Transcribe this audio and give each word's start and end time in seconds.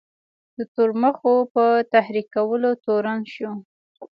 د 0.57 0.59
تورمخو 0.75 1.33
په 1.53 1.65
تحریکولو 1.93 2.69
تورن 2.85 3.19
شو. 3.33 3.51